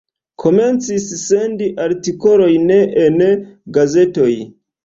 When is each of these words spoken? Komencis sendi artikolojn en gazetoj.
Komencis 0.43 1.05
sendi 1.25 1.69
artikolojn 1.85 2.75
en 3.05 3.23
gazetoj. 3.79 4.31